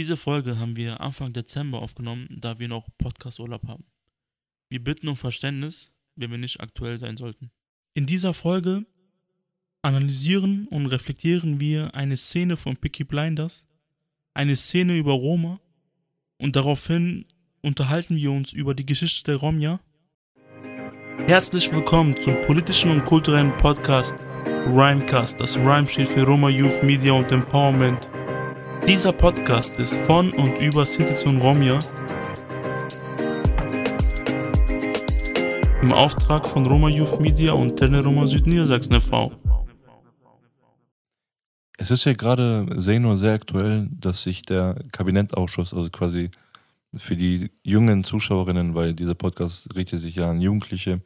[0.00, 3.84] Diese Folge haben wir Anfang Dezember aufgenommen, da wir noch Podcast-Urlaub haben.
[4.70, 7.50] Wir bitten um Verständnis, wenn wir nicht aktuell sein sollten.
[7.92, 8.86] In dieser Folge
[9.82, 13.66] analysieren und reflektieren wir eine Szene von Picky Blinders,
[14.32, 15.60] eine Szene über Roma
[16.38, 17.26] und daraufhin
[17.60, 19.80] unterhalten wir uns über die Geschichte der Romja.
[21.26, 24.14] Herzlich willkommen zum politischen und kulturellen Podcast
[24.66, 25.38] Rhymecast.
[25.38, 28.08] Das Rhyme steht für Roma Youth Media und Empowerment.
[28.86, 31.78] Dieser Podcast ist von und über Sinti und Romja
[35.82, 39.32] im Auftrag von Roma Youth Media und Teleroma Südniedersachsen e.V.
[41.78, 46.30] Es ist ja gerade sehr nur sehr aktuell, dass sich der Kabinettausschuss, also quasi
[46.94, 51.00] für die jungen Zuschauerinnen, weil dieser Podcast richtet sich ja an Jugendliche,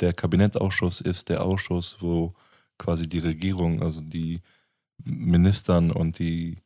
[0.00, 2.34] der Kabinettausschuss ist der Ausschuss, wo
[2.78, 4.40] quasi die Regierung, also die
[5.02, 6.58] Ministern und die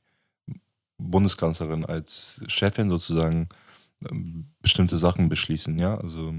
[0.99, 3.49] Bundeskanzlerin als Chefin sozusagen
[4.11, 6.35] ähm, bestimmte Sachen beschließen, ja, also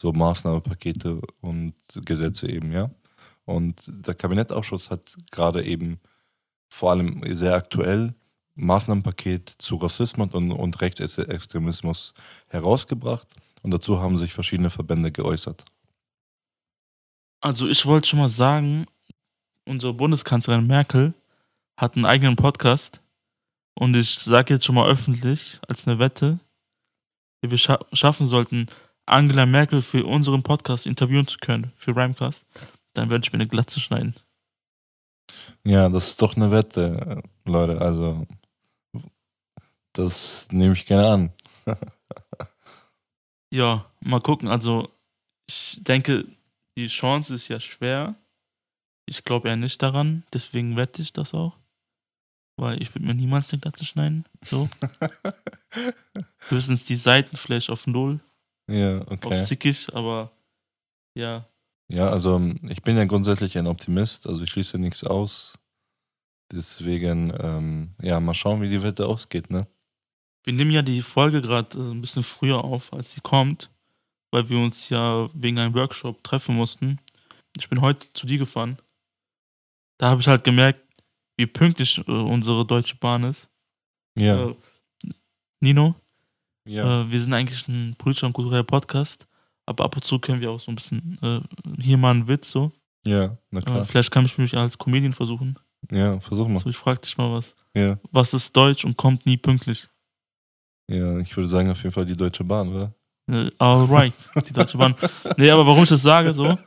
[0.00, 2.90] so Maßnahmepakete und Gesetze eben, ja.
[3.44, 6.00] Und der Kabinettausschuss hat gerade eben
[6.68, 8.14] vor allem sehr aktuell
[8.54, 12.14] Maßnahmenpaket zu Rassismus und, und Rechtsextremismus
[12.48, 13.26] herausgebracht
[13.62, 15.64] und dazu haben sich verschiedene Verbände geäußert.
[17.40, 18.86] Also ich wollte schon mal sagen,
[19.64, 21.14] unsere Bundeskanzlerin Merkel
[21.76, 23.01] hat einen eigenen Podcast
[23.74, 26.38] und ich sage jetzt schon mal öffentlich als eine Wette,
[27.40, 28.66] wie wir scha schaffen sollten,
[29.06, 32.44] Angela Merkel für unseren Podcast interviewen zu können, für Rhymecast,
[32.92, 34.14] dann werde ich mir eine Glatze schneiden.
[35.64, 37.80] Ja, das ist doch eine Wette, Leute.
[37.80, 38.26] Also,
[39.92, 41.32] das nehme ich gerne an.
[43.50, 44.48] ja, mal gucken.
[44.48, 44.88] Also,
[45.48, 46.26] ich denke,
[46.76, 48.14] die Chance ist ja schwer.
[49.06, 51.56] Ich glaube ja nicht daran, deswegen wette ich das auch
[52.56, 54.24] weil ich würde mir niemals den Glatze schneiden.
[54.44, 54.68] So.
[56.48, 58.20] Höchstens die Seiten vielleicht auf Null.
[58.70, 59.28] Ja, okay.
[59.28, 60.32] Auf sickig, aber
[61.14, 61.46] ja.
[61.88, 65.58] Ja, also ich bin ja grundsätzlich ein Optimist, also ich schließe nichts aus.
[66.52, 69.66] Deswegen, ähm, ja, mal schauen, wie die Wette ausgeht, ne?
[70.44, 73.70] Wir nehmen ja die Folge gerade äh, ein bisschen früher auf, als sie kommt,
[74.30, 76.98] weil wir uns ja wegen einem Workshop treffen mussten.
[77.56, 78.78] Ich bin heute zu dir gefahren.
[79.98, 80.80] Da habe ich halt gemerkt,
[81.36, 83.48] wie pünktlich äh, unsere Deutsche Bahn ist.
[84.16, 84.50] Ja.
[84.50, 84.54] Äh,
[85.60, 85.94] Nino?
[86.66, 87.02] Ja.
[87.02, 89.26] Äh, wir sind eigentlich ein politischer und kultureller Podcast,
[89.66, 91.40] aber ab und zu können wir auch so ein bisschen äh,
[91.80, 92.72] hier mal einen Witz so.
[93.04, 93.80] Ja, na klar.
[93.80, 95.58] Äh, vielleicht kann ich mich als Comedian versuchen.
[95.90, 96.60] Ja, versuch mal.
[96.60, 97.56] So, ich frag dich mal was.
[97.74, 97.98] Ja.
[98.12, 99.88] Was ist Deutsch und kommt nie pünktlich?
[100.88, 102.94] Ja, ich würde sagen auf jeden Fall die Deutsche Bahn, oder?
[103.30, 104.14] Äh, alright,
[104.48, 104.94] die Deutsche Bahn.
[105.36, 106.58] Nee, aber warum ich das sage, so,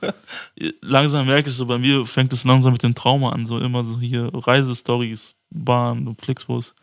[0.81, 3.83] langsam merke ich so, bei mir fängt es langsam mit dem Trauma an, so immer
[3.83, 6.73] so hier Reisestories, Bahn und Flixbus.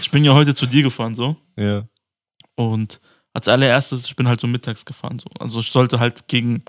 [0.00, 1.36] Ich bin ja heute zu dir gefahren, so.
[1.56, 1.84] Ja.
[2.54, 3.00] Und
[3.32, 5.28] als allererstes, ich bin halt so mittags gefahren, so.
[5.38, 6.62] Also ich sollte halt gegen,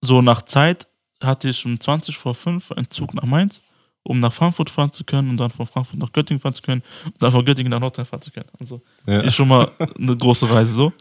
[0.00, 0.86] so nach Zeit
[1.22, 3.60] hatte ich um 20 vor 5 einen Zug nach Mainz
[4.06, 6.82] um nach Frankfurt fahren zu können und dann von Frankfurt nach Göttingen fahren zu können
[7.04, 8.48] und dann von Göttingen nach Nordrhein fahren zu können.
[8.58, 9.20] Also ja.
[9.20, 10.92] ist schon mal eine große Reise so.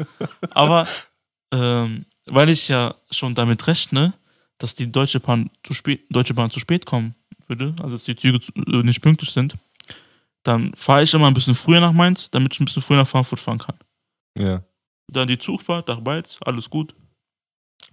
[0.52, 0.88] Aber
[1.52, 4.14] ähm, weil ich ja schon damit rechne,
[4.58, 7.16] dass die Deutsche Bahn zu spät, Deutsche Bahn zu spät kommen
[7.48, 9.56] würde, also dass die Züge äh, nicht pünktlich sind,
[10.44, 13.08] dann fahre ich immer ein bisschen früher nach Mainz, damit ich ein bisschen früher nach
[13.08, 13.78] Frankfurt fahren kann.
[14.38, 14.64] Ja.
[15.08, 16.96] Dann die Zugfahrt nach Mainz, alles gut.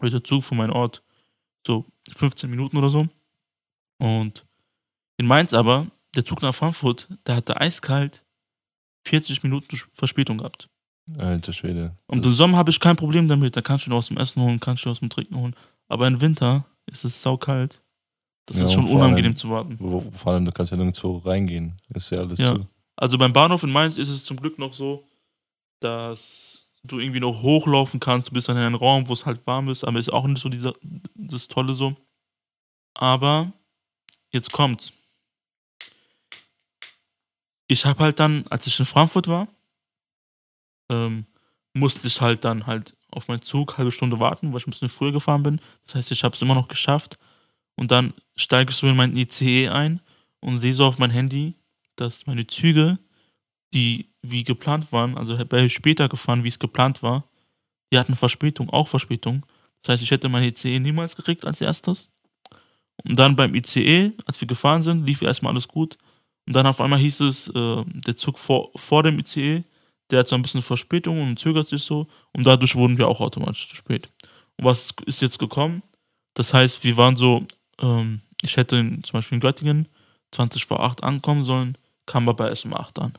[0.01, 1.03] Mit der Zug von meinem Ort
[1.67, 1.87] so
[2.17, 3.07] 15 Minuten oder so.
[3.99, 4.45] Und
[5.23, 8.25] in Mainz aber, der Zug nach Frankfurt, da hatte eiskalt
[9.07, 10.69] 40 Minuten Verspätung gehabt.
[11.19, 11.97] Alter Schwede.
[12.07, 13.57] Und im Sommer habe ich kein Problem damit.
[13.57, 15.55] Da kannst du ihn aus dem Essen holen, kannst du aus dem Trinken holen.
[15.89, 17.81] Aber im Winter ist es saukalt.
[18.47, 19.77] Das ja, ist schon unangenehm allem, zu warten.
[19.79, 21.77] Wo, vor allem, du kannst ja nirgendwo reingehen.
[21.95, 22.55] Ist ja alles ja.
[22.55, 22.67] zu.
[22.97, 25.05] Also beim Bahnhof in Mainz ist es zum Glück noch so,
[25.81, 28.29] dass du irgendwie noch hochlaufen kannst.
[28.29, 30.41] Du bist dann in einem Raum, wo es halt warm ist, aber ist auch nicht
[30.41, 30.73] so dieser,
[31.15, 31.95] das Tolle so.
[32.95, 33.53] Aber
[34.33, 34.93] jetzt kommt's
[37.73, 39.49] ich habe halt dann, als ich in Frankfurt war,
[40.91, 41.27] ähm,
[41.75, 44.89] musste ich halt dann halt auf meinen Zug halbe Stunde warten, weil ich ein bisschen
[44.89, 45.61] früher gefahren bin.
[45.85, 47.19] Das heißt, ich habe es immer noch geschafft.
[47.77, 50.01] Und dann steige ich so in mein ICE ein
[50.41, 51.55] und sehe so auf mein Handy,
[51.97, 52.99] dass meine Züge,
[53.73, 57.25] die wie geplant waren, also ich später gefahren, wie es geplant war,
[57.93, 59.45] die hatten Verspätung, auch Verspätung.
[59.83, 62.09] Das heißt, ich hätte mein ICE niemals gekriegt als erstes.
[63.05, 65.99] Und dann beim ICE, als wir gefahren sind, lief erstmal alles gut.
[66.47, 69.65] Und dann auf einmal hieß es, äh, der Zug vor, vor dem ICE,
[70.11, 72.07] der hat so ein bisschen Verspätung und zögert sich so.
[72.33, 74.13] Und dadurch wurden wir auch automatisch zu spät.
[74.59, 75.83] Und was ist jetzt gekommen?
[76.35, 77.47] Das heißt, wir waren so,
[77.81, 79.89] ähm, ich hätte in, zum Beispiel in Göttingen
[80.33, 83.19] 20 vor 8 ankommen sollen, kam aber erst um 8 an.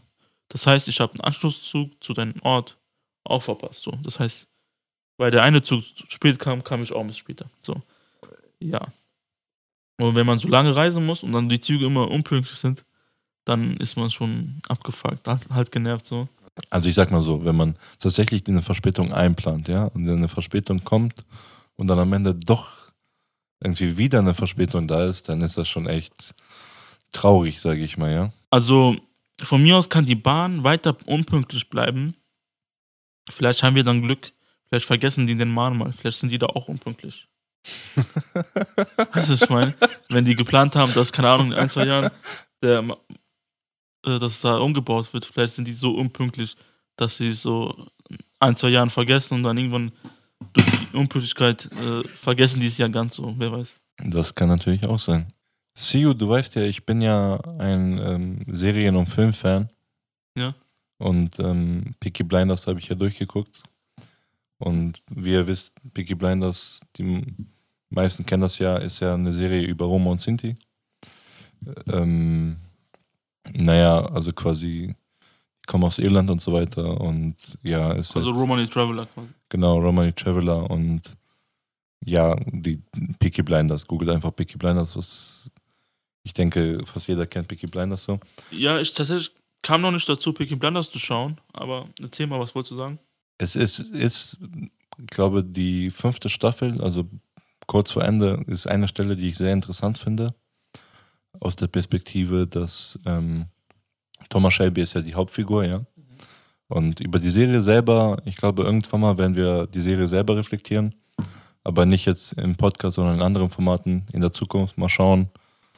[0.50, 2.78] Das heißt, ich habe einen Anschlusszug zu deinem Ort
[3.24, 3.84] auch verpasst.
[3.84, 3.92] So.
[4.04, 4.48] Das heißt,
[5.18, 7.50] weil der eine Zug zu spät kam, kam ich auch ein bisschen später.
[7.62, 7.82] So.
[8.60, 8.88] Ja.
[10.00, 12.84] Und wenn man so lange reisen muss und dann die Züge immer unpünktlich sind,
[13.46, 16.28] dann ist man schon abgefuckt, halt, genervt so.
[16.70, 20.84] Also ich sag mal so, wenn man tatsächlich eine Verspätung einplant, ja, und eine Verspätung
[20.84, 21.16] kommt
[21.76, 22.92] und dann am Ende doch
[23.62, 26.36] irgendwie wieder eine Verspätung da ist, dann ist das schon echt
[27.12, 28.34] traurig, sage ich mal, ja.
[28.50, 28.96] Also
[29.42, 32.16] von mir aus kann die Bahn weiter unpünktlich bleiben.
[33.30, 34.32] Vielleicht haben wir dann Glück.
[34.68, 35.92] Vielleicht vergessen die den Mahn mal.
[35.92, 37.28] Vielleicht sind die da auch unpünktlich.
[37.96, 39.74] weißt du, was ich meine?
[40.10, 42.12] Wenn die geplant haben, dass, keine Ahnung, in ein, zwei Jahren
[42.62, 42.84] der,
[44.06, 46.56] äh, dass da umgebaut wird, vielleicht sind die so unpünktlich,
[46.96, 47.88] dass sie so
[48.40, 49.92] ein, zwei Jahren vergessen und dann irgendwann
[50.54, 53.80] durch die Unpünktlichkeit äh, vergessen die es ja ganz so, wer weiß.
[54.06, 55.32] Das kann natürlich auch sein.
[55.76, 59.70] Siu, du weißt ja, ich bin ja ein ähm, Serien- und Filmfan.
[60.38, 60.54] Ja.
[60.98, 63.64] Und ähm, Peaky Blinders habe ich ja durchgeguckt.
[64.60, 67.26] Und wie ihr wisst, Peaky Blinders, die
[67.90, 70.56] meisten kennen das ja, ist ja eine Serie über Roma und Sinti.
[71.88, 72.58] Ähm,
[73.52, 74.96] naja, also quasi,
[75.64, 77.00] die kommen aus Irland und so weiter.
[77.02, 79.30] Und ja, ist Also halt, Romani Traveler quasi.
[79.50, 81.02] Genau, Romani Traveler und
[82.06, 82.82] ja, die
[83.20, 83.86] Peaky Blinders.
[83.88, 85.52] Googelt einfach Peaky Blinders, was
[86.24, 88.20] ich denke, fast jeder kennt Peaky Blinders so.
[88.52, 89.32] Ja, ich tatsächlich
[89.62, 93.00] kam noch nicht dazu, Peaky Blinders zu schauen, aber erzähl mal, was wolltest du sagen?
[93.38, 94.40] Es ist, ist,
[94.98, 97.06] ich glaube, die fünfte Staffel, also
[97.68, 100.34] kurz vor Ende, ist eine Stelle, die ich sehr interessant finde.
[101.44, 103.46] Aus der Perspektive, dass ähm,
[104.30, 105.82] Thomas Shelby ist ja die Hauptfigur, ja.
[106.70, 110.96] Und über die Serie selber, ich glaube, irgendwann mal werden wir die Serie selber reflektieren.
[111.64, 114.78] Aber nicht jetzt im Podcast, sondern in anderen Formaten in der Zukunft.
[114.78, 115.30] Mal schauen,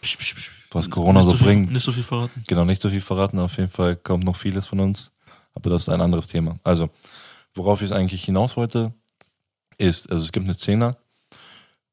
[0.02, 0.52] Psch, psch, psch.
[0.72, 1.72] was Corona nicht so viel, bringt.
[1.72, 2.44] Nicht so viel verraten.
[2.46, 3.40] Genau, nicht so viel verraten.
[3.40, 5.12] Auf jeden Fall kommt noch vieles von uns.
[5.56, 6.60] Aber das ist ein anderes Thema.
[6.64, 6.90] Also,
[7.56, 8.94] worauf ich eigentlich hinaus wollte,
[9.78, 10.96] ist, also es gibt eine Szene,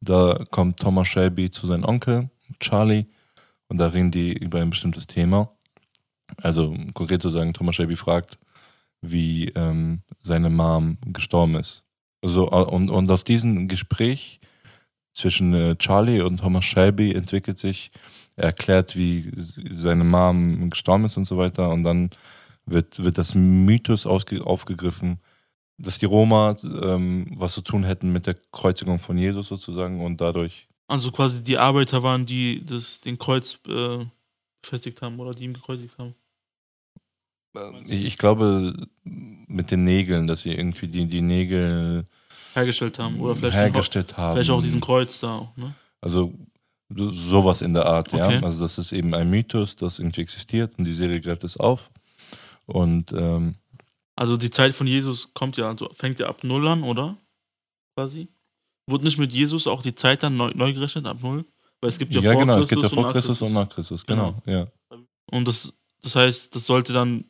[0.01, 2.29] da kommt Thomas Shelby zu seinem Onkel,
[2.61, 3.07] Charlie,
[3.73, 5.51] und da reden die über ein bestimmtes Thema.
[6.37, 8.39] Also, konkret zu sagen, Thomas Shelby fragt,
[9.01, 11.83] wie ähm, seine Mom gestorben ist.
[12.21, 14.41] So, äh, und, und aus diesem Gespräch
[15.15, 17.91] zwischen äh, Charlie und Thomas Shelby entwickelt sich
[18.37, 21.71] er erklärt, wie seine Mom gestorben ist und so weiter.
[21.71, 22.11] Und dann
[22.67, 25.19] wird, wird das Mythos aufgegriffen,
[25.79, 30.21] dass die Roma ähm, was zu tun hätten mit der Kreuzigung von Jesus sozusagen und
[30.21, 30.69] dadurch.
[30.93, 34.05] Also quasi die Arbeiter waren, die das, den Kreuz äh,
[34.61, 36.15] befestigt haben oder die ihn gekreuzigt haben.
[37.87, 38.75] Ich, ich glaube,
[39.05, 42.07] mit den Nägeln, dass sie irgendwie die, die Nägel
[42.55, 43.19] Hergestellt haben.
[43.21, 44.35] Oder vielleicht, hergestellt haben.
[44.35, 45.37] vielleicht auch diesen Kreuz da.
[45.39, 45.75] auch, Ne?
[46.01, 46.33] Also
[46.95, 48.35] so- sowas in der Art, Okay.
[48.41, 48.43] ja.
[48.43, 51.91] Also das ist eben ein Mythos, das irgendwie existiert und die Serie greift es auf.
[52.67, 53.55] Und ähm,
[54.17, 57.17] Also die Zeit von Jesus kommt ja, also fängt ja ab Null an, oder?
[57.97, 58.29] Quasi.
[58.93, 61.45] Wurde nicht mit Jesus auch die Zeit dann neu, neu gerechnet ab Null?
[61.81, 63.43] Weil es gibt ja, ja, vor genau, Christus es gibt ja und vor nach Christus
[63.43, 64.67] und nach Christus, genau, ja.
[65.31, 65.73] Und das,
[66.03, 67.25] das heißt, das sollte dann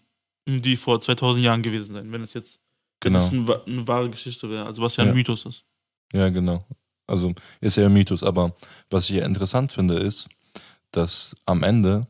[0.47, 2.59] die vor 2000 Jahren gewesen sein, wenn es jetzt
[3.03, 3.19] wenn Genau.
[3.19, 4.65] das eine, eine wahre Geschichte wäre.
[4.67, 5.15] Also was ja ein Ja.
[5.15, 5.65] Mythos ist.
[6.13, 6.65] Ja, genau.
[7.07, 8.55] Also ist ja ein Mythos, aber
[8.91, 10.29] was ich ja interessant finde, ist,
[10.93, 12.07] dass am Ende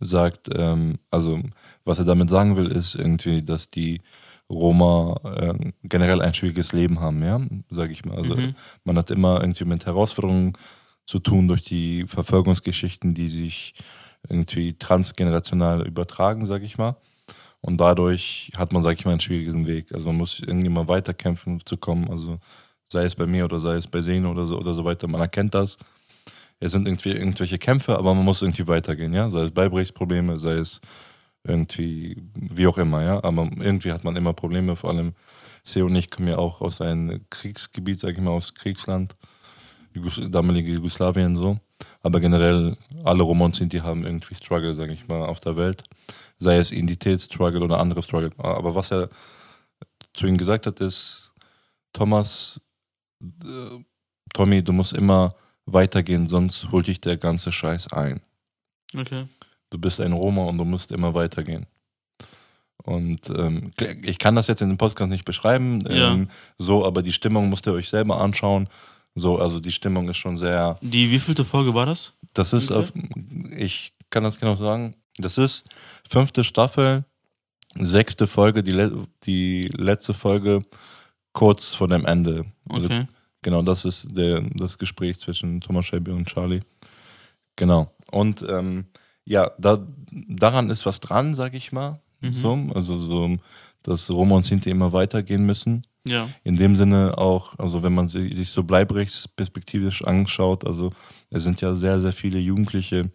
[0.00, 1.40] sagt, ähm, also
[1.84, 4.00] was er damit sagen will, ist irgendwie, dass die
[4.52, 7.40] Roma ähm, generell ein schwieriges Leben haben, ja,
[7.70, 8.16] sage ich mal.
[8.18, 8.54] Also Mhm.
[8.84, 10.52] man hat immer irgendwie mit Herausforderungen
[11.06, 13.74] zu tun durch die Verfolgungsgeschichten, die sich
[14.28, 16.96] irgendwie transgenerational übertragen, sage ich mal.
[17.60, 19.92] Und dadurch hat man, sage ich mal, einen schwierigen Weg.
[19.92, 22.08] Also man muss irgendwie mal weiterkämpfen zu kommen.
[22.10, 22.38] Also
[22.88, 25.08] sei es bei mir oder sei es bei Sehne oder so oder so weiter.
[25.08, 25.76] Man erkennt das.
[26.60, 29.28] Es sind irgendwie irgendwelche Kämpfe, aber man muss irgendwie weitergehen, ja.
[29.30, 30.80] Sei es Beibrechtsprobleme, sei es
[31.44, 33.22] irgendwie, wie auch immer, ja.
[33.24, 35.14] Aber irgendwie hat man immer Probleme, vor allem
[35.64, 39.14] Seo und ich kommen ja auch aus einem Kriegsgebiet, sage ich mal, aus Kriegsland,
[40.28, 41.58] damalige Jugoslawien so.
[42.02, 45.82] Aber generell, alle Roma und Sinti haben irgendwie Struggle, sage ich mal, auf der Welt.
[46.38, 48.32] Sei es Identitätsstruggle oder andere Struggle.
[48.38, 49.08] Aber was er
[50.14, 51.32] zu ihm gesagt hat, ist,
[51.92, 52.60] Thomas,
[53.20, 53.78] äh,
[54.32, 55.34] Tommy, du musst immer
[55.66, 58.20] weitergehen, sonst holt dich der ganze Scheiß ein.
[58.96, 59.26] Okay.
[59.72, 61.64] Du bist ein Roma und du musst immer weitergehen.
[62.84, 63.70] Und ähm,
[64.02, 66.12] ich kann das jetzt in dem Podcast nicht beschreiben, Ja.
[66.12, 68.68] ähm, so, aber die Stimmung müsst ihr euch selber anschauen.
[69.14, 70.78] So, also die Stimmung ist schon sehr.
[70.82, 72.12] Die wievielte Folge war das?
[72.34, 72.92] Das ist, auf,
[73.56, 74.94] ich kann das genau sagen.
[75.16, 75.68] Das ist
[76.08, 77.04] fünfte Staffel,
[77.76, 80.62] sechste Folge, die, le die letzte Folge
[81.32, 82.44] kurz vor dem Ende.
[82.68, 83.06] Also Okay.
[83.42, 86.60] Genau, das ist der, das Gespräch zwischen Thomas Shelby und Charlie.
[87.56, 87.90] Genau.
[88.12, 88.86] Und ähm,
[89.24, 92.00] ja, da, daran ist was dran, sag ich mal.
[92.20, 92.32] Mhm.
[92.32, 93.36] So, also so,
[93.82, 95.82] dass Roma und Sinti immer weitergehen müssen.
[96.06, 96.28] Ja.
[96.42, 100.92] In dem Sinne auch, also wenn man sich sich so bleibrechtsperspektivisch anschaut, also
[101.30, 103.10] es sind ja sehr, sehr viele Jugendliche,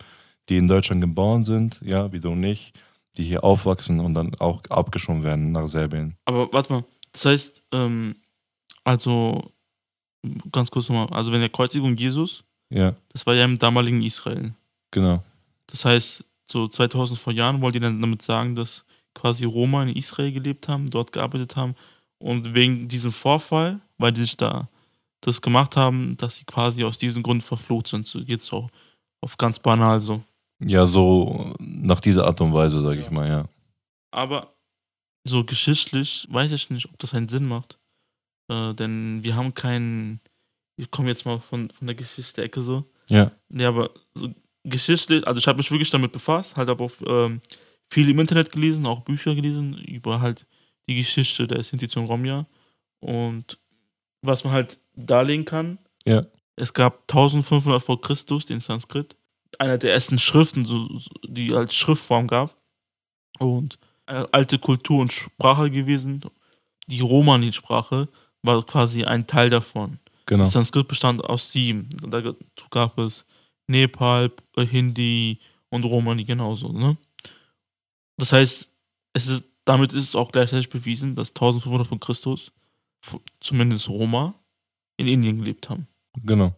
[0.50, 2.72] die in Deutschland geboren sind, ja, wie du und ich,
[3.18, 6.16] die hier aufwachsen und dann auch abgeschoben werden nach Serbien.
[6.26, 8.16] Aber warte mal, das heißt, ähm,
[8.86, 9.52] also
[10.52, 14.54] ganz kurz nochmal, also wenn der Kreuzigung Jesus, Ja, das war ja im damaligen Israel.
[14.92, 15.24] genau.
[15.68, 19.96] Das heißt, so 2000 vor Jahren wollt ihr dann damit sagen, dass quasi Roma in
[19.96, 21.76] Israel gelebt haben, dort gearbeitet haben
[22.20, 24.70] und wegen diesem Vorfall, weil die sich da
[25.22, 28.06] das gemacht haben, dass sie quasi aus diesem Grund verflucht sind.
[28.06, 28.70] So jetzt auch
[29.22, 30.22] auf ganz banal so.
[30.60, 33.46] Ja, so nach dieser Art und Weise, sage ich mal, ja.
[34.12, 34.54] Aber
[35.24, 37.78] so geschichtlich weiß ich nicht, ob das einen Sinn macht.
[38.50, 40.22] Äh, denn wir haben keinen.
[40.78, 42.86] Ich komme jetzt mal von, von der Geschichte-Ecke so.
[43.10, 44.30] Ja, Nee, aber so
[44.70, 47.42] geschichtlich, also ich habe mich wirklich damit befasst, halt aber auch ähm,
[47.90, 50.46] viel im Internet gelesen, auch Bücher gelesen über halt
[50.90, 52.46] die Geschichte der Sinti und Romja.
[53.00, 53.58] Und
[54.22, 56.22] was man halt darlegen kann, Ja.
[56.56, 59.16] es gab 1500 vor Christus den Sanskrit,
[59.60, 60.88] einer der ersten Schriften, so,
[61.28, 62.56] die als Schriftform gab.
[63.40, 66.22] Und eine alte Kultur und Sprache gewesen.
[66.88, 68.08] Die Romani-Sprache
[68.42, 70.00] war quasi ein Teil davon.
[70.26, 70.46] genau.
[70.46, 71.90] Sanskrit bestand aus sieben.
[72.10, 72.22] Da
[72.72, 73.26] gab es
[73.68, 76.72] Nepal, äh, Hindi und Romani genauso.
[76.72, 76.98] Ne?
[78.18, 78.70] Das heißt,
[79.14, 82.52] es ist, damit ist es auch gleichzeitig bewiesen, dass 1500 von Christus
[83.40, 84.34] zumindest Roma
[84.98, 85.88] in Indien gelebt haben.
[86.24, 86.56] Genau.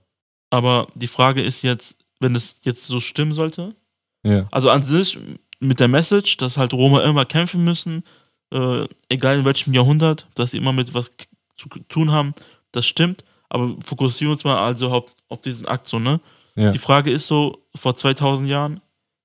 [0.50, 3.75] Aber die Frage ist jetzt, wenn das jetzt so stimmen sollte,
[4.24, 5.18] Ja, also an sich
[5.60, 8.04] mit der Message, dass halt Roma immer kämpfen müssen,
[8.51, 11.12] äh, egal in welchem Jahrhundert, dass sie immer mit was
[11.56, 12.34] zu tun haben,
[12.72, 13.24] das stimmt.
[13.50, 16.20] Aber fokussieren wir uns mal also auf, auf diesen Akt so, ne?
[16.60, 16.70] Ja.
[16.70, 18.80] Die Frage ist so, vor 2000 Jahren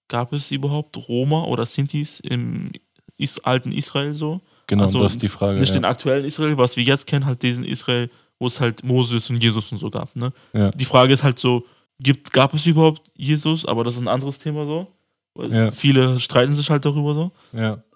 [0.09, 2.71] gab es überhaupt Roma oder Sintis im
[3.17, 4.41] Is alten Israel so?
[4.67, 5.59] genau, also das ist die Frage.
[5.61, 5.81] Nicht ja.
[5.81, 9.43] den aktuellen Israel, was wir jetzt kennen, halt diesen Israel, wo es halt Moses und
[9.43, 10.33] Jesus und so gab, ne?
[10.53, 10.71] Ja.
[10.71, 11.65] Die Frage ist halt so,
[11.99, 13.65] gibt, gab es überhaupt Jesus?
[13.65, 14.89] Aber das ist ein anderes Thema so.
[15.37, 15.71] Ja.
[15.73, 17.33] Viele streiten sich halt darüber so.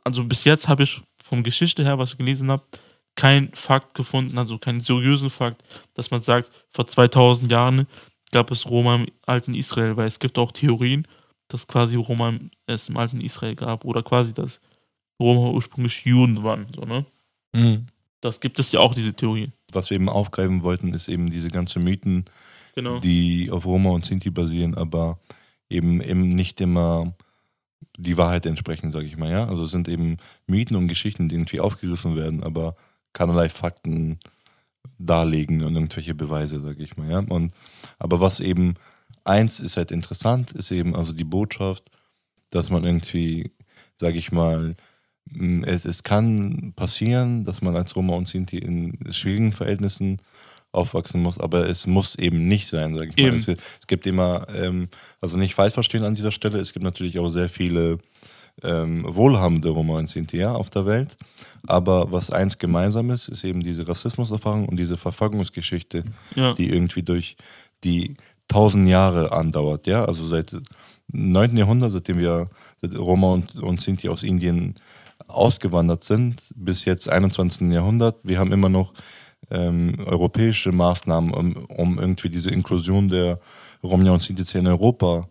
[0.05, 2.63] Also bis jetzt habe ich vom Geschichte her, was ich gelesen habe,
[3.15, 5.63] kein Fakt gefunden, also keinen seriösen Fakt,
[5.95, 7.87] dass man sagt, vor 2000 Jahren
[8.31, 11.07] gab es Roma im alten Israel, weil es gibt auch Theorien,
[11.49, 12.35] dass quasi Roma
[12.67, 14.61] es im alten Israel gab oder quasi, dass
[15.21, 16.67] Roma ursprünglich Juden waren.
[16.75, 17.07] So, ne?
[17.55, 17.87] Mhm.
[18.21, 19.51] Das gibt es ja auch, diese Theorie.
[19.73, 22.25] Was wir eben aufgreifen wollten, ist eben diese ganzen Mythen,
[22.75, 23.01] Genau.
[23.01, 25.19] die auf Roma und Sinti basieren, aber
[25.69, 27.13] eben, eben nicht immer
[27.97, 29.31] die Wahrheit entsprechen, sage ich mal.
[29.31, 29.47] Ja?
[29.47, 32.77] Also es sind eben Mythen und Geschichten, die irgendwie aufgegriffen werden, aber
[33.13, 34.19] keinerlei Fakten
[34.99, 37.11] darlegen und irgendwelche Beweise, sage ich mal.
[37.11, 37.19] Ja?
[37.19, 37.53] Und,
[37.99, 38.75] aber was eben
[39.25, 41.91] eins ist halt interessant, ist eben also die Botschaft,
[42.51, 43.53] dass man irgendwie,
[43.99, 44.75] sage ich mal,
[45.67, 50.19] es, es kann passieren, dass man als Roma und Sinti in schwierigen Verhältnissen
[50.73, 53.29] aufwachsen muss, aber es muss eben nicht sein, sage ich mal.
[53.29, 53.37] Eben.
[53.37, 54.89] Es, es gibt immer, ähm,
[55.21, 57.99] also nicht falsch verstehen an dieser Stelle, es gibt natürlich auch sehr viele
[58.63, 61.17] ähm, wohlhabende Roma und Sinti ja, auf der Welt,
[61.67, 66.55] aber was eins gemeinsam ist, ist eben diese Rassismuserfahrung und diese Verfolgungsgeschichte, Ja.
[66.55, 67.37] die irgendwie durch
[67.85, 68.17] die
[68.49, 70.57] tausend Jahre andauert, ja, also seit
[71.13, 71.57] 9.
[71.57, 72.49] Jahrhundert, seitdem wir
[72.83, 74.75] seit Roma und, und Sinti aus Indien
[75.27, 77.73] ausgewandert sind, bis jetzt 21.
[77.73, 78.17] Jahrhundert.
[78.23, 78.93] Wir haben immer noch
[79.51, 83.39] ähm, europäische Maßnahmen, um, um irgendwie diese Inklusion der
[83.83, 85.29] Romja und Sinti in Europa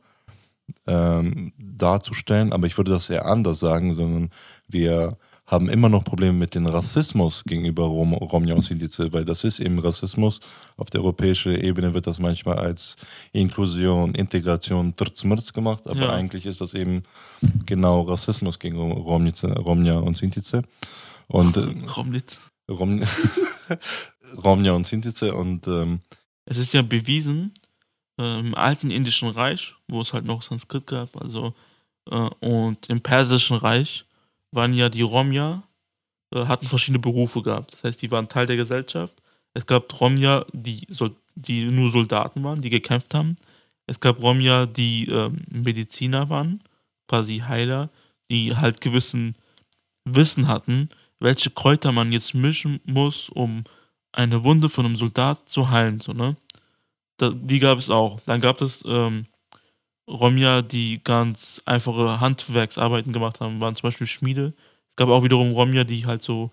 [0.85, 4.29] ähm, darzustellen, aber ich würde das eher anders sagen, sondern
[4.67, 9.45] wir haben immer noch Probleme mit dem Rassismus gegenüber Rom, Romja und Sintize, weil das
[9.45, 10.41] ist eben Rassismus.
[10.75, 12.97] Auf der europäischen Ebene wird das manchmal als
[13.31, 16.09] Inklusion, Integration, Trzmrz gemacht, aber Ja.
[16.13, 17.03] eigentlich ist das eben
[17.65, 20.63] genau Rassismus gegen Romnice, Romja und Sintize.
[21.27, 21.61] Und äh,
[21.95, 22.49] Romnitz.
[22.69, 23.01] Rom,
[24.43, 26.01] Romja und Sintize und ähm,
[26.43, 27.53] Es ist ja bewiesen,
[28.17, 31.53] im alten indischen Reich, wo es halt noch Sanskrit gab, also
[32.09, 34.05] äh, und im persischen Reich
[34.51, 35.63] waren ja die Romja,
[36.33, 37.73] äh, hatten verschiedene Berufe gehabt.
[37.73, 39.15] Das heißt, die waren Teil der Gesellschaft.
[39.53, 40.87] Es gab Romja, die,
[41.35, 43.35] die nur Soldaten waren, die gekämpft haben.
[43.87, 46.61] Es gab Romja, die ähm, Mediziner waren,
[47.07, 47.89] quasi Heiler,
[48.29, 49.35] die halt gewissen
[50.03, 53.63] Wissen hatten, welche Kräuter man jetzt mischen muss, um
[54.11, 55.99] eine Wunde von einem Soldat zu heilen.
[55.99, 56.35] So, ne?
[57.21, 58.19] Die gab es auch.
[58.25, 59.25] Dann gab es ähm,
[60.09, 64.53] Romja, die ganz einfache Handwerksarbeiten gemacht haben, waren zum Beispiel Schmiede.
[64.91, 66.51] Es gab auch wiederum Romja, die halt so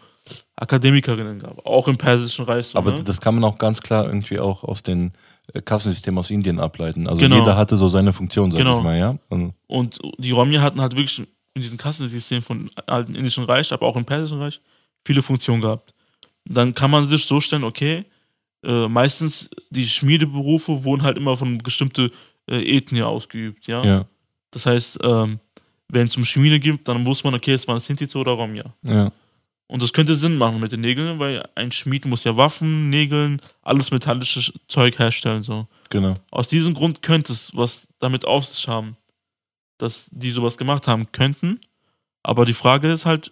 [0.56, 2.68] Akademikerinnen gab, auch im Persischen Reich.
[2.68, 3.02] So, Aber ne?
[3.04, 5.12] das kann man auch ganz klar irgendwie auch aus den
[5.52, 7.06] äh, Kassensystemen aus Indien ableiten.
[7.06, 7.36] Also Genau.
[7.36, 8.78] jeder hatte so seine Funktion, sag Genau.
[8.78, 9.16] ich mal, ja.
[9.28, 13.86] Und, Und die Romja hatten halt wirklich in diesem Kassensystem von alten indischen Reich, aber
[13.86, 14.60] auch im persischen Reich,
[15.04, 15.94] viele Funktionen gehabt.
[16.46, 18.04] Dann kann man sich so stellen, okay,
[18.64, 22.10] äh, meistens die Schmiedeberufe wurden halt immer von bestimmten
[22.48, 23.84] äh, Ethnie ausgeübt, ja.
[23.84, 24.04] Ja.
[24.50, 25.40] Das heißt, ähm,
[25.88, 28.64] wenn es um Schmiede gibt, dann muss man, okay, es waren Sintize oder Romja.
[28.82, 29.12] Ja.
[29.66, 33.40] Und das könnte Sinn machen mit den Nägeln, weil ein Schmied muss ja Waffen, Nägeln,
[33.62, 35.42] alles metallische Zeug herstellen.
[35.42, 35.66] So.
[35.88, 36.14] Genau.
[36.30, 38.96] Aus diesem Grund könnte es was damit auf sich haben,
[39.78, 41.60] dass die sowas gemacht haben könnten.
[42.22, 43.30] Aber die Frage ist halt,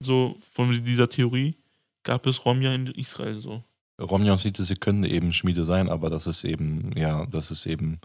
[0.00, 1.56] so von dieser Theorie,
[2.02, 3.62] gab es Romja in Israel so.
[4.00, 8.00] Romja und Sitze können eben Schmiede sein, aber das ist eben, ja, das ist eben,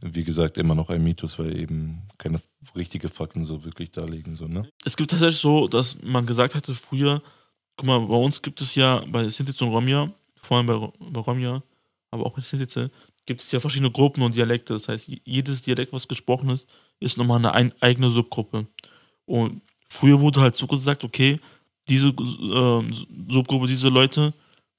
[0.00, 2.40] wie gesagt, immer noch ein Mythos, weil eben keine
[2.76, 4.36] richtige Fakten so wirklich darlegen.
[4.36, 4.68] So, ne?
[4.84, 7.22] Es gibt tatsächlich so, dass man gesagt hatte früher,
[7.76, 10.10] guck mal, bei uns gibt es ja bei Sintize und Romja,
[10.40, 11.62] vor allem bei, bei Romja,
[12.10, 12.90] aber auch bei Sintize,
[13.24, 14.74] gibt es ja verschiedene Gruppen und Dialekte.
[14.74, 16.66] Das heißt, jedes Dialekt, was gesprochen ist,
[17.00, 18.66] ist nochmal eine ein, eigene Subgruppe.
[19.24, 21.40] Und früher wurde halt so gesagt, okay,
[21.88, 22.92] diese äh,
[23.28, 24.32] Subgruppe, diese Leute,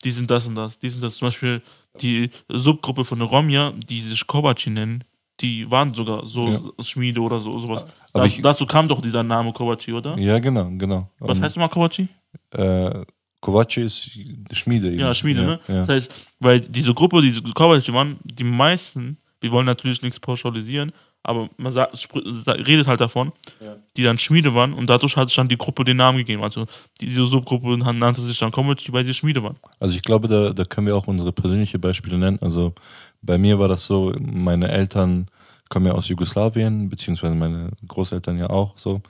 [0.04, 1.16] die sind das und das, die sind das.
[1.18, 1.62] Zum Beispiel
[2.02, 5.04] die Subgruppe von Romja, die sich Kovaci nennen,
[5.40, 6.84] die waren sogar so Ja.
[6.84, 7.84] Schmiede oder so, sowas.
[8.14, 10.18] Aber Da, ich- dazu kam doch dieser Name Kovaci, oder?
[10.18, 11.10] Ja, genau, genau.
[11.20, 12.08] Was Und, heißt nochmal Kovaci?
[12.52, 13.06] Äh,
[13.42, 14.10] Kovaci ist
[14.54, 14.88] Schmiede.
[14.90, 15.00] Eben.
[15.00, 15.60] Ja, Schmiede, ja, ne?
[15.68, 15.86] Ja.
[15.86, 20.92] Das heißt, weil diese Gruppe, diese Kovaci waren, die meisten, wir wollen natürlich nichts pauschalisieren,
[21.24, 22.10] aber man sagt,
[22.48, 23.32] redet halt davon,
[23.64, 23.76] Ja.
[23.96, 26.44] die dann Schmiede waren und dadurch hat sich dann die Gruppe den Namen gegeben.
[26.44, 26.66] Also
[27.00, 29.58] diese Subgruppe nannte sich dann Kovaci, weil sie Schmiede waren.
[29.80, 32.40] Also ich glaube, da, da können wir auch unsere persönlichen Beispiele nennen.
[32.42, 32.74] Also
[33.22, 35.28] bei mir war das so, meine Eltern
[35.70, 39.02] kommen ja aus Jugoslawien, beziehungsweise meine Großeltern ja auch so.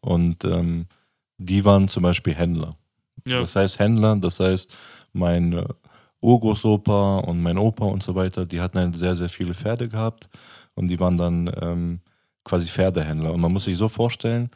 [0.00, 0.86] Und ähm,
[1.36, 2.74] die waren zum Beispiel Händler.
[3.26, 4.72] Ja, Das heißt Händler, das heißt
[5.12, 5.64] mein äh,
[6.22, 10.28] Urgroßopa und mein Opa und so weiter, die hatten halt sehr, sehr viele Pferde gehabt
[10.78, 12.00] und die waren dann ähm,
[12.44, 13.32] quasi Pferdehändler.
[13.34, 14.50] Und man muss sich so vorstellen,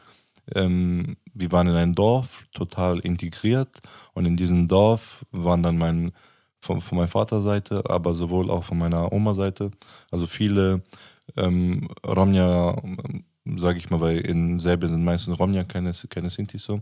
[0.55, 3.79] ähm, wir waren in einem Dorf, total integriert
[4.13, 6.11] und in diesem Dorf waren dann mein,
[6.61, 9.71] von, von meiner Vaterseite, aber sowohl auch von meiner Oma-Seite,
[10.11, 10.81] also viele
[11.37, 12.75] ähm, Romja,
[13.45, 16.81] sage ich mal, weil in Serbien sind meistens Romja keine, keine Sintis so,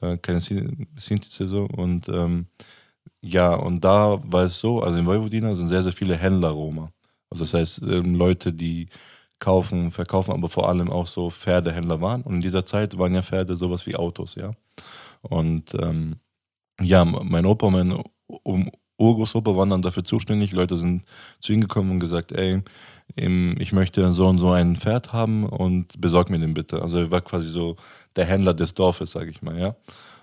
[0.00, 2.46] äh, keine Sin- Sintis so und ähm,
[3.22, 6.90] ja, und da war es so, also in Vojvodina sind sehr, sehr viele Händler Roma.
[7.34, 8.88] Also das heißt, ähm, Leute, die
[9.40, 12.22] kaufen, verkaufen, aber vor allem auch so Pferdehändler waren.
[12.22, 14.52] Und in dieser Zeit waren ja Pferde sowas wie Autos, ja.
[15.20, 16.16] Und ähm,
[16.80, 17.92] ja, mein Opa mein
[18.26, 20.52] um, Urgroßopa waren dann dafür zuständig.
[20.52, 21.04] Leute sind
[21.40, 22.62] zu ihm gekommen und gesagt, ey,
[23.16, 26.80] ich möchte so und so ein Pferd haben und besorg mir den bitte.
[26.80, 27.76] Also er war quasi so
[28.14, 29.76] der Händler des Dorfes, sage ich mal, ja.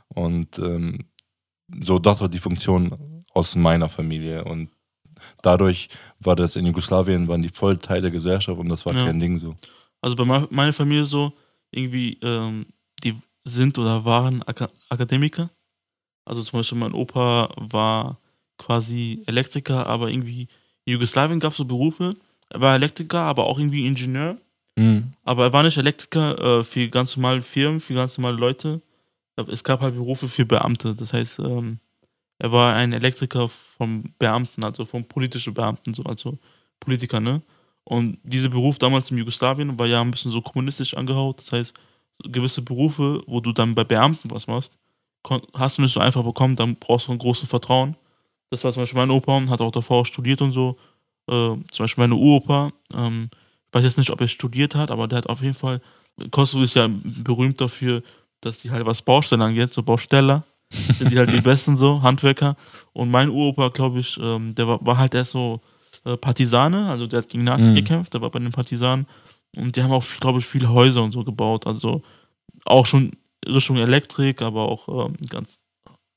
[0.08, 1.00] Und ähm,
[1.84, 4.46] so, das war die Funktion aus meiner Familie.
[4.46, 4.72] Und
[5.42, 9.06] dadurch war das in Jugoslawien, waren die voll Teil der Gesellschaft und das war Ja.
[9.06, 9.56] kein Ding so.
[10.02, 11.34] also bei me- meiner Familie so,
[11.72, 12.66] irgendwie, ähm,
[13.04, 15.50] die sind oder waren Aka Akademiker.
[16.26, 18.20] Also zum Beispiel mein Opa war
[18.58, 20.48] quasi Elektriker, aber irgendwie
[20.86, 22.16] in Jugoslawien gab es so Berufe.
[22.50, 24.38] Er war Elektriker, aber auch irgendwie Ingenieur.
[24.78, 25.14] Mhm.
[25.24, 28.82] Aber er war nicht Elektriker äh, für ganz normale Firmen, für ganz normale Leute.
[29.48, 30.94] Es gab halt Berufe für Beamte.
[30.94, 31.80] Das heißt, ähm,
[32.42, 36.40] er war ein Elektriker vom Beamten, also vom politischen Beamten, so, also
[36.80, 37.44] Politiker, ne?
[37.84, 41.40] Und dieser Beruf damals in Jugoslawien war ja ein bisschen so kommunistisch angehaut.
[41.40, 41.74] Das heißt,
[42.24, 44.76] gewisse Berufe, wo du dann bei Beamten was machst,
[45.54, 47.96] hast du nicht so einfach bekommen, dann brauchst du ein großes Vertrauen.
[48.50, 50.78] Das war zum Beispiel mein Opa und hat auch davor studiert und so.
[51.28, 53.30] Äh, zum Beispiel meine Uropa, ähm,
[53.68, 55.80] ich weiß jetzt nicht, ob er studiert hat, aber der hat auf jeden Fall,
[56.32, 58.02] Kosovo ist ja berühmt dafür,
[58.42, 62.56] dass die halt was Baustellen angeht, so Bausteller, sind die halt die besten so, Handwerker.
[62.94, 65.62] Und mein Uropa, glaube ich, ähm, der war, war halt erst so
[66.06, 67.76] äh, Partisane, also der hat gegen Nazis Mhm.
[67.76, 69.06] gekämpft, der war bei den Partisanen.
[69.56, 72.02] Und die haben auch, glaube ich, viele Häuser und so gebaut, also
[72.66, 73.12] auch schon
[73.46, 75.60] Richtung Elektrik, aber auch ähm, ganz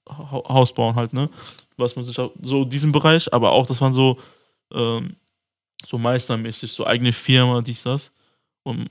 [0.08, 1.30] Ha Haus bauen halt, ne?
[1.78, 4.18] Was man sich auch, so diesen Bereich, aber auch, das waren so,
[4.72, 5.16] ähm,
[5.84, 8.12] so meistermäßig, so eigene Firma, dies, das.
[8.64, 8.90] Und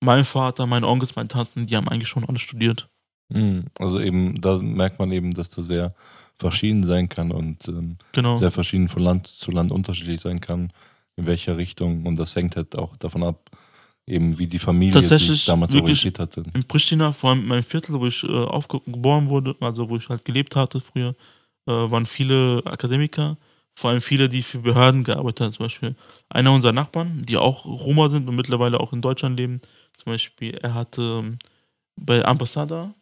[0.00, 2.88] mein Vater, meine Onkels, meine Tanten, die haben eigentlich schon alle studiert.
[3.32, 3.64] Mhm.
[3.78, 5.94] Also eben, da merkt man eben, dass das sehr
[6.36, 8.36] verschieden sein kann und ähm, Genau.
[8.36, 10.72] sehr verschieden von Land zu Land unterschiedlich sein kann,
[11.16, 12.04] in welcher Richtung.
[12.06, 13.50] Und das hängt halt auch davon ab,
[14.06, 16.42] eben wie die Familie sich damals orientiert hatte.
[16.54, 20.08] in Pristina, vor allem in meinem Viertel, wo ich äh, aufgeboren wurde, also wo ich
[20.08, 21.14] halt gelebt hatte früher,
[21.66, 23.36] äh, waren viele Akademiker,
[23.74, 25.52] vor allem viele, die für Behörden gearbeitet haben.
[25.52, 25.94] Zum Beispiel
[26.28, 29.60] einer unserer Nachbarn, die auch Roma sind und mittlerweile auch in Deutschland leben.
[29.96, 31.38] Zum Beispiel, er hatte ähm,
[31.96, 32.94] bei Ambassada,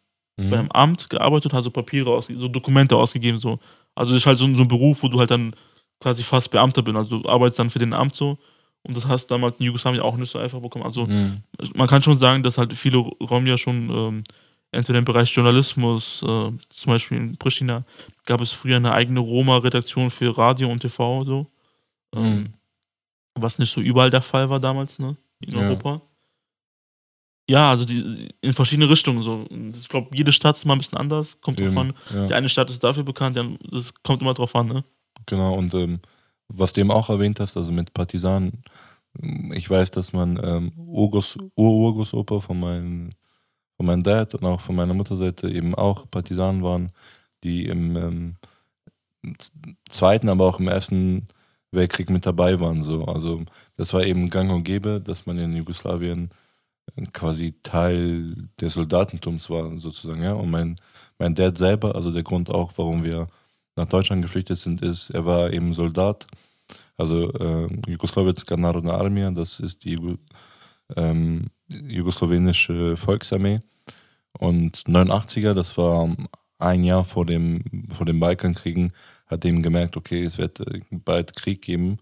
[0.47, 0.51] Mhm.
[0.51, 3.39] beim Amt gearbeitet, hat so Papiere, ausge so Dokumente ausgegeben.
[3.39, 3.59] So.
[3.95, 5.55] Also das ist halt so, so ein Beruf, wo du halt dann
[6.01, 6.97] quasi fast Beamter bist.
[6.97, 8.39] Also du arbeitest dann für den Amt so
[8.83, 10.87] Und das hast damals in Jugoslawien auch nicht so einfach bekommen.
[10.87, 11.43] Also Mhm.
[11.75, 14.25] man kann schon sagen, dass halt viele Romja schon ähm,
[14.73, 17.85] entweder im Bereich Journalismus, äh, zum Beispiel in Pristina,
[18.25, 21.47] gab es früher eine eigene Roma-Redaktion für Radio und TV, so.
[22.17, 22.55] Ähm, Mhm.
[23.39, 25.17] Was nicht so überall der Fall war damals, ne?
[25.41, 25.61] In Ja.
[25.69, 26.01] Europa.
[27.51, 29.45] Ja, also die, in verschiedene Richtungen so.
[29.77, 31.93] Ich glaube, jede Stadt ist mal ein bisschen anders, kommt drauf Eben, an.
[32.15, 32.27] ja.
[32.27, 34.85] Die eine Stadt ist dafür bekannt, ja, das kommt immer drauf an, ne?
[35.27, 35.99] Genau, und ähm,
[36.47, 38.63] was du eben auch erwähnt hast, also mit Partisanen,
[39.21, 43.11] ähm, ich weiß, dass man ähm, Ur-Urgroßopa von meinem,
[43.77, 46.93] von meinem Dad und auch von meiner Mutterseite eben auch Partisanen waren,
[47.43, 48.37] die im ähm,
[49.91, 51.27] Zweiten, aber auch im Ersten
[51.73, 52.85] Weltkrieg mit dabei waren.
[52.85, 53.07] So.
[53.07, 53.43] Also
[53.77, 56.31] das war eben gang und gäbe, dass man in Jugoslawien
[57.13, 60.23] quasi Teil des Soldatentums war, sozusagen.
[60.23, 60.33] Ja?
[60.33, 60.77] Und mein,
[61.19, 63.29] mein Dad selber, also der Grund auch, warum wir
[63.77, 66.27] nach Deutschland geflüchtet sind, ist, er war eben Soldat.
[66.97, 70.19] Also äh, Jugoslawetska Narodna Armia, das ist die Jugo-
[70.97, 73.61] ähm, jugoslawenische Volksarmee.
[74.39, 76.15] Und 89er, das war
[76.59, 78.93] ein Jahr vor dem, vor dem Balkankriegen,
[79.27, 81.99] hat eben gemerkt, okay, es wird äh, bald Krieg geben.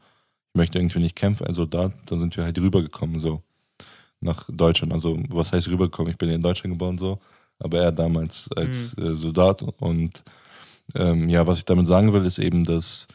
[0.52, 1.94] Ich möchte irgendwie nicht kämpfen als Soldat.
[2.06, 3.42] Dann sind wir halt rübergekommen, so
[4.20, 4.92] nach Deutschland.
[4.92, 6.12] Also, was heißt rübergekommen?
[6.12, 7.18] Ich bin in Deutschland geboren, so.
[7.58, 9.62] Aber er damals als äh, Soldat.
[9.78, 10.22] Und
[10.94, 13.06] ähm, ja, was ich damit sagen will, ist eben, dass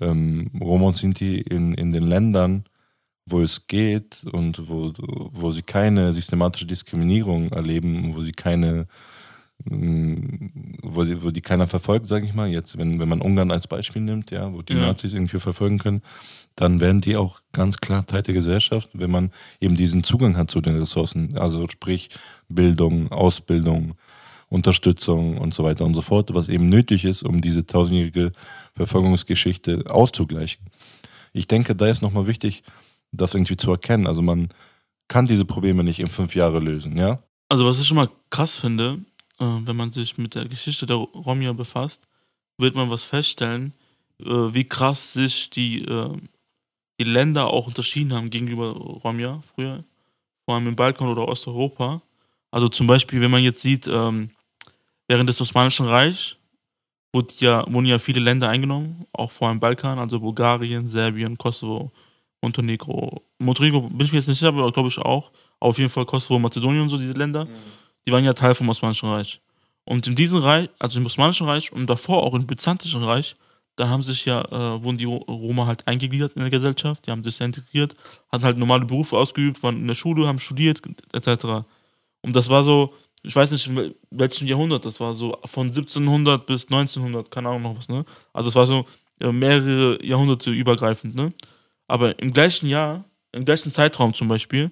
[0.00, 2.64] ähm, Roma und Sinti in, in den Ländern,
[3.26, 4.92] wo es geht und wo,
[5.32, 8.86] wo sie keine systematische Diskriminierung erleben, wo sie keine,
[9.64, 13.66] wo, die, wo die keiner verfolgt, sage ich mal, jetzt, wenn, wenn man Ungarn als
[13.66, 14.80] Beispiel nimmt, ja, wo die Ja.
[14.80, 16.02] Nazis irgendwie verfolgen können,
[16.56, 20.50] dann werden die auch ganz klar Teil der Gesellschaft, wenn man eben diesen Zugang hat
[20.50, 22.10] zu den Ressourcen, also sprich
[22.48, 23.94] Bildung, Ausbildung,
[24.48, 28.32] Unterstützung und so weiter und so fort, was eben nötig ist, um diese tausendjährige
[28.74, 30.66] Verfolgungsgeschichte auszugleichen.
[31.32, 32.62] Ich denke, da ist nochmal wichtig,
[33.12, 34.06] das irgendwie zu erkennen.
[34.06, 34.48] Also man
[35.08, 37.22] kann diese Probleme nicht in fünf Jahre lösen, ja?
[37.48, 38.98] Also was ich schon mal krass finde,
[39.42, 42.06] wenn man sich mit der Geschichte der Romja befasst,
[42.58, 43.72] wird man was feststellen,
[44.20, 46.16] äh, wie krass sich die, äh,
[47.00, 49.84] die Länder auch unterschieden haben gegenüber Romja früher,
[50.44, 52.02] vor allem im Balkan oder Osteuropa.
[52.50, 54.30] Also zum Beispiel, wenn man jetzt sieht, ähm,
[55.08, 56.36] während des Osmanischen Reichs
[57.12, 61.90] wurde ja, wurden ja viele Länder eingenommen, auch vor allem Balkan, also Bulgarien, Serbien, Kosovo,
[62.40, 63.22] Montenegro.
[63.38, 65.30] Montenegro bin ich mir jetzt nicht sicher, aber glaube ich auch.
[65.60, 67.46] Auf jeden Fall Kosovo, Mazedonien und so, diese Länder,
[68.06, 69.40] die waren ja Teil vom Osmanischen Reich.
[69.84, 73.36] Und in diesem Reich, also im Osmanischen Reich und davor auch im Byzantinischen Reich,
[73.76, 77.10] da haben sich ja, äh, wurden die Ro- Roma halt eingegliedert in der Gesellschaft, die
[77.10, 77.96] haben sich integriert,
[78.30, 81.64] hatten halt normale Berufe ausgeübt, waren in der Schule, haben studiert, etc.
[82.20, 85.68] Und das war so, ich weiß nicht, in wel- welchem Jahrhundert das war, so von
[85.68, 88.04] 1700 bis 1900, keine Ahnung noch was, ne?
[88.32, 88.84] Also es war so
[89.20, 91.32] äh, mehrere Jahrhunderte übergreifend, ne?
[91.88, 94.70] Aber im gleichen Jahr, im gleichen Zeitraum zum Beispiel,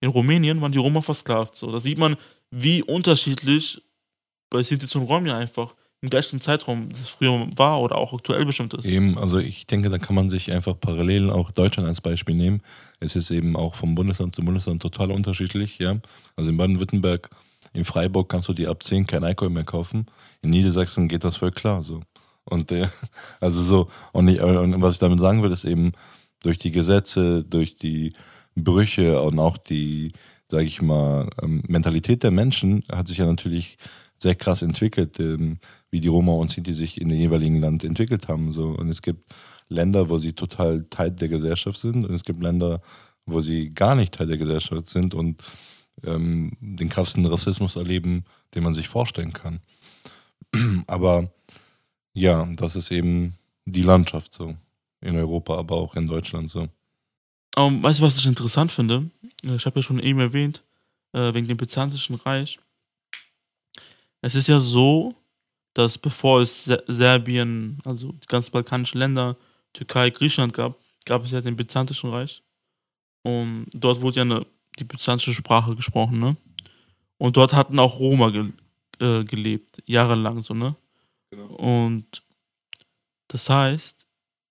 [0.00, 1.56] in Rumänien waren die Roma versklavt.
[1.56, 1.70] So.
[1.72, 2.16] Da sieht man,
[2.52, 3.82] wie unterschiedlich
[4.50, 8.74] bei Sinti und Romja einfach im gleichen Zeitraum das früher war oder auch aktuell bestimmt
[8.74, 8.84] ist.
[8.84, 12.60] Eben, also ich denke, da kann man sich einfach parallel auch Deutschland als Beispiel nehmen.
[13.00, 15.98] Es ist eben auch vom Bundesland zu Bundesland total unterschiedlich, ja.
[16.36, 17.30] Also in Baden-Württemberg,
[17.72, 20.06] in Freiburg kannst du dir ab 10 kein Alkohol mehr kaufen.
[20.42, 22.02] In Niedersachsen geht das voll klar so.
[22.44, 22.88] Und äh,
[23.40, 25.92] also so, und, ich, und was ich damit sagen will, ist eben
[26.42, 28.12] durch die Gesetze, durch die
[28.56, 30.12] Brüche und auch die,
[30.52, 33.78] sage ich mal, ähm, Mentalität der Menschen hat sich ja natürlich
[34.18, 35.56] sehr krass entwickelt, ähm,
[35.90, 38.54] wie die Roma und Sinti sich in dem jeweiligen Land entwickelt haben.
[38.54, 39.32] Und es gibt
[39.70, 42.82] Länder, wo sie total Teil der Gesellschaft sind und es gibt Länder,
[43.24, 45.42] wo sie gar nicht Teil der Gesellschaft sind und
[46.04, 49.60] ähm, den krassesten Rassismus erleben, den man sich vorstellen kann.
[50.86, 51.32] Aber
[52.12, 54.54] ja, das ist eben die Landschaft so.
[55.00, 56.68] In Europa, aber auch in Deutschland so.
[57.56, 59.10] Ähm, weißt du, was ich interessant finde?
[59.44, 60.62] Äh, Ich habe ja schon eben erwähnt,
[61.12, 62.58] äh, wegen dem Byzantinischen Reich.
[64.22, 65.14] Es ist ja so,
[65.74, 69.36] dass bevor es Se Serbien, also die ganzen balkanischen Länder,
[69.72, 72.42] Türkei, Griechenland gab, gab es ja den Byzantinischen Reich.
[73.22, 74.46] Und dort wurde ja eine,
[74.78, 76.36] die byzantinische Sprache gesprochen, ne?
[77.18, 78.52] Und dort hatten auch Roma ge
[78.98, 80.74] äh, gelebt, jahrelang so, ne?
[81.56, 82.22] Und
[83.28, 84.06] das heißt,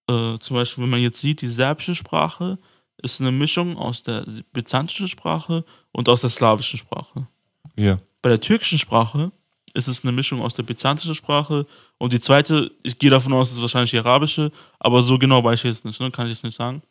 [0.07, 2.57] äh, zum Beispiel, wenn man jetzt sieht, die serbische Sprache
[3.03, 7.27] ist eine Mischung aus der byzantinischen Sprache und aus der slawischen Sprache.
[7.77, 9.31] Ja, Bei der türkischen Sprache
[9.73, 11.65] ist es eine Mischung aus der byzantinischen Sprache
[11.97, 15.59] und die zweite, ich gehe davon aus, ist wahrscheinlich die arabische, aber so genau weiß
[15.59, 16.11] ich jetzt nicht, ne?
[16.11, 16.81] kann ich jetzt nicht sagen.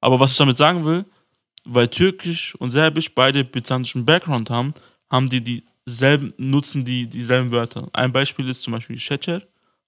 [0.00, 1.04] Aber was ich damit sagen will,
[1.64, 4.74] weil Türkisch und Serbisch beide byzantischen Background haben,
[5.10, 7.88] haben die dieselben, nutzen die dieselben Wörter.
[7.92, 9.42] Ein Beispiel ist zum Beispiel Şeker,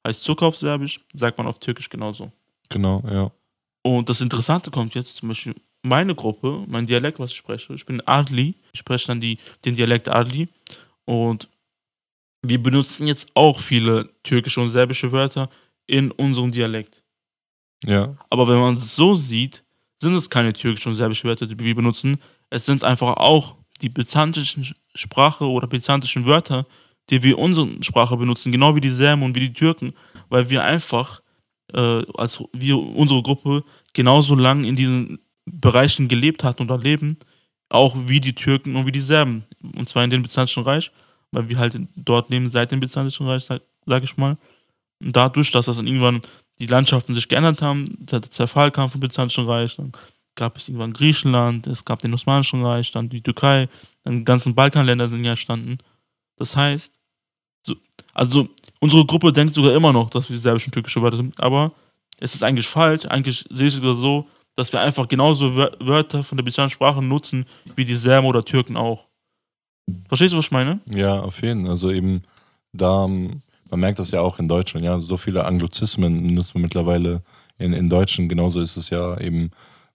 [0.06, 2.30] heißt Zucker auf Serbisch, sagt man auf Türkisch genauso.
[2.68, 3.30] genau, ja.
[3.82, 7.84] Und das Interessante kommt jetzt zum Beispiel, meine Gruppe, mein Dialekt, was ich spreche, ich
[7.84, 10.48] bin Adli, ich spreche dann die, den Dialekt Adli
[11.04, 11.48] und
[12.42, 15.50] wir benutzen jetzt auch viele türkische und serbische Wörter
[15.86, 17.02] in unserem Dialekt.
[17.84, 18.16] Ja.
[18.30, 19.64] Aber wenn man es so sieht,
[20.00, 22.18] sind es keine türkischen und serbischen Wörter, die wir benutzen.
[22.50, 26.66] Es sind einfach auch die byzantischen Sprache oder byzantischen Wörter,
[27.10, 29.92] die wir in unserer Sprache benutzen, genau wie die Serben und wie die Türken,
[30.28, 31.21] weil wir einfach,
[31.74, 37.18] äh, als wir, unsere Gruppe, genauso lang in diesen Bereichen gelebt hatten oder leben,
[37.68, 39.44] auch wie die Türken und wie die Serben.
[39.76, 40.90] Und zwar in dem Byzantischen Reich,
[41.32, 44.36] weil wir halt dort leben seit dem Byzantischen Reich, sag, sag ich mal.
[45.02, 46.22] Und dadurch, dass das dann irgendwann
[46.58, 49.92] die Landschaften sich geändert haben, der Zerfall kam vom Byzantischen Reich, dann
[50.34, 53.68] gab es irgendwann Griechenland, es gab den Osmanischen Reich, dann die Türkei,
[54.04, 55.78] dann die ganzen Balkanländer sind ja entstanden.
[56.36, 56.92] Das heißt,
[57.62, 57.74] so,
[58.14, 58.48] also
[58.82, 61.72] unsere Gruppe denkt sogar immer noch, dass wir serbische und türkische Wörter sind, aber
[62.18, 63.06] es ist eigentlich falsch.
[63.06, 67.02] Eigentlich sehe ich es sogar so, dass wir einfach genauso Wörter von der byzantinischen Sprache
[67.02, 69.06] nutzen, wie die Serben oder Türken auch.
[70.08, 70.80] Verstehst du, was ich meine?
[70.94, 71.70] Ja, auf jeden Fall.
[71.70, 72.22] Also eben
[72.72, 77.22] da, man merkt das ja auch in Deutschland, ja, so viele Anglizismen nutzen wir mittlerweile
[77.58, 78.28] in, in Deutschen.
[78.28, 79.50] Genauso ist es ja eben,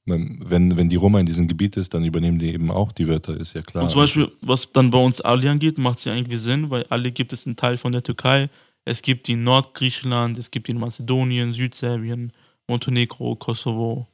[0.05, 3.35] wenn, wenn die Roma in diesem Gebiet ist, dann übernehmen die eben auch die Wörter,
[3.35, 3.83] ist ja klar.
[3.83, 6.85] Und zum Beispiel, was dann bei uns Ali angeht, macht es ja irgendwie Sinn, weil
[6.89, 8.49] Ali gibt es einen Teil von der Türkei,
[8.87, 12.31] es gibt die Nordgriechenland, es gibt die Mazedonien, Südserbien,
[12.67, 14.07] Montenegro, Kosovo.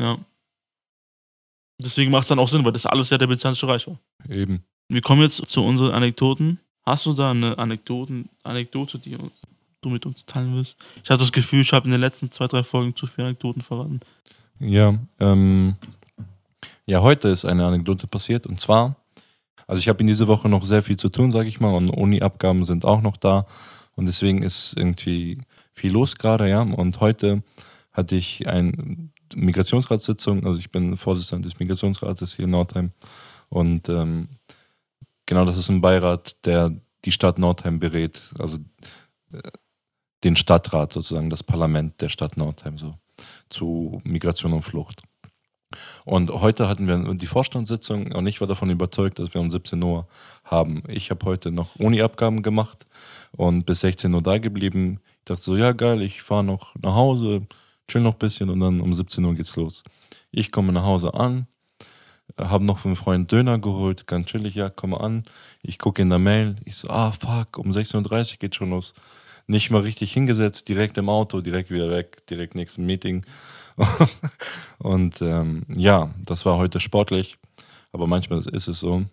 [0.00, 0.16] Ja.
[1.78, 3.98] Deswegen macht es dann auch Sinn, weil das alles ja der Byzantinische Reich war.
[4.28, 4.62] Eben.
[4.88, 6.60] Wir kommen jetzt zu unseren Anekdoten.
[6.84, 9.16] Hast du da eine Anekdoten, Anekdote, die
[9.80, 10.76] du mit uns teilen willst?
[11.02, 13.62] Ich hatte das Gefühl, ich habe in den letzten zwei, drei Folgen zu viele Anekdoten
[13.62, 14.00] verraten.
[14.60, 15.74] Ja, ähm,
[16.86, 18.96] ja, heute ist eine Anekdote passiert und zwar,
[19.72, 21.88] also ich habe in dieser Woche noch sehr viel zu tun, sage ich mal, und
[21.88, 23.46] Uni-Abgaben sind auch noch da
[23.94, 25.38] und deswegen ist irgendwie
[25.72, 26.60] viel los gerade, ja.
[26.60, 27.42] Und heute
[27.90, 30.44] hatte ich ein Migrationsratssitzung.
[30.44, 32.90] Also ich bin Vorsitzender des Migrationsrates hier in Nordheim.
[33.48, 34.28] Und ähm,
[35.24, 38.20] genau das ist ein Beirat, der die Stadt Nordheim berät.
[38.38, 38.58] Also
[39.32, 39.40] äh,
[40.22, 42.98] den Stadtrat sozusagen, das Parlament der Stadt Nordheim so
[43.48, 45.00] zu Migration und Flucht.
[46.04, 49.82] Und heute hatten wir die Vorstandssitzung und ich war davon überzeugt, dass wir um 17
[49.82, 50.06] Uhr
[50.44, 50.82] haben.
[50.88, 52.84] Ich habe heute noch Uni-Abgaben gemacht
[53.32, 55.00] und bis 16 Uhr da geblieben.
[55.18, 57.46] Ich dachte so, ja geil, ich fahre noch nach Hause,
[57.88, 59.82] chill noch ein bisschen und dann um 17 Uhr geht's los.
[60.30, 61.46] Ich komme nach Hause an,
[62.38, 65.24] habe noch von Freund Döner geholt, ganz chillig, ja, komme an.
[65.62, 68.94] Ich gucke in der Mail, ich so, ah, fuck, um 16.30 Uhr geht schon los.
[69.46, 73.24] Nicht mal richtig hingesetzt, direkt im Auto, direkt wieder weg, direkt nächsten Meeting.
[74.78, 77.38] und ähm, ja, das war heute sportlich,
[77.92, 79.04] aber manchmal ist es so.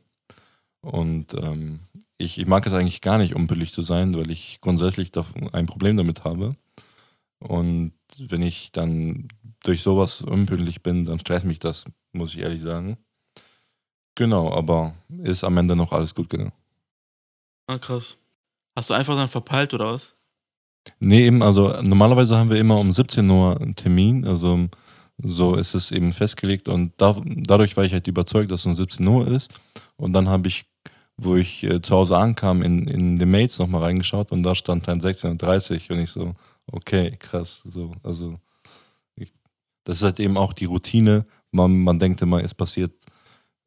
[0.82, 1.80] Und ähm,
[2.18, 5.12] ich, ich mag es eigentlich gar nicht, unpünktlich zu sein, weil ich grundsätzlich
[5.52, 6.56] ein Problem damit habe.
[7.40, 9.28] Und wenn ich dann
[9.64, 12.98] durch sowas unpünktlich bin, dann stresst mich das, muss ich ehrlich sagen.
[14.16, 16.52] Genau, aber ist am Ende noch alles gut gegangen.
[17.68, 18.18] Ah, krass.
[18.76, 20.18] Hast du einfach dann verpeilt oder was?
[21.00, 24.68] Nee, eben, also normalerweise haben wir immer um 17 Uhr einen Termin, also
[25.22, 28.76] so ist es eben festgelegt und da, dadurch war ich halt überzeugt, dass es um
[28.76, 29.54] 17 Uhr ist
[29.98, 30.66] und dann habe ich,
[31.18, 34.88] wo ich äh, zu Hause ankam, in, in den Mails nochmal reingeschaut und da stand
[34.88, 36.34] dann 16.30 Uhr und ich so,
[36.72, 37.62] okay, krass.
[37.72, 38.40] So, also
[39.16, 39.34] ich,
[39.84, 41.26] das ist halt eben auch die Routine.
[41.52, 42.94] Man, man denkt immer, es passiert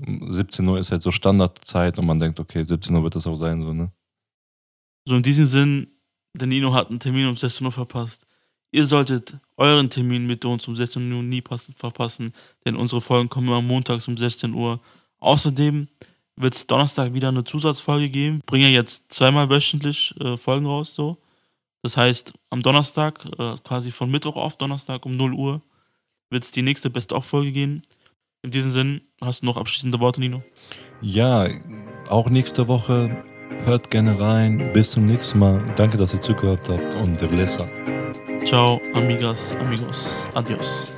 [0.07, 3.37] 17 Uhr ist halt so Standardzeit und man denkt, okay, 17 Uhr wird das auch
[3.37, 3.93] sein, so, ne?
[5.07, 5.92] So in diesem Sinn,
[6.35, 8.27] der Nino hat einen Termin um 16 Uhr verpasst.
[8.71, 12.33] Ihr solltet euren Termin mit uns um 16 Uhr nie passen, verpassen,
[12.65, 14.81] denn unsere Folgen kommen immer montags um 16 Uhr.
[15.21, 15.89] Außerdem
[16.37, 18.39] wird es Donnerstag wieder eine Zusatzfolge geben.
[18.39, 21.19] Ich bringe jetzt zweimal wöchentlich äh, Folgen raus, so.
[21.83, 25.63] Das heißt, am Donnerstag, äh, quasi von Mittwoch auf Donnerstag um 0 Uhr,
[26.31, 27.83] wird es die nächste Best-of-Folge gehen.
[28.43, 30.43] In diesem Sinn, hast du noch abschließende Worte, Nino?
[31.03, 31.49] Ja,
[32.09, 33.25] auch nächste Woche.
[33.65, 34.71] Hört gerne rein.
[34.73, 35.63] Bis zum nächsten Mal.
[35.77, 37.67] Danke, dass ihr zugehört habt und der Blesser.
[38.45, 40.29] Ciao, amigas, amigos.
[40.35, 40.97] Adios.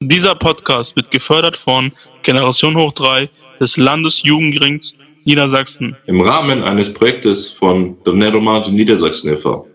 [0.00, 3.28] Dieser Podcast wird gefördert von Generation Hoch 3
[3.60, 5.96] des Landesjugendrings Niedersachsen.
[6.06, 9.66] Im Rahmen eines Projektes von Donero Niedersachsen e.V.